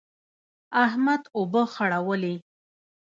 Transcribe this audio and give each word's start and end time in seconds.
احمد 0.83 1.21
اوبه 1.37 1.63
خړولې. 1.73 2.35